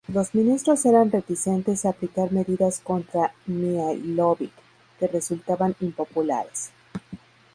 [0.07, 4.49] Los ministros eran reticentes a aplicar medidas contra Mihailović,
[4.99, 6.71] que resultaban impopulares.